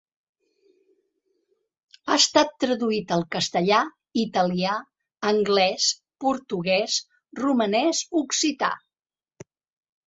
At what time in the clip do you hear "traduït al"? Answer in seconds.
2.63-3.25